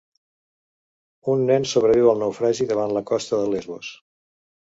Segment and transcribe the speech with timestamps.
[1.33, 3.93] Un nen sobreviu al naufragi davant la costa de Lesbos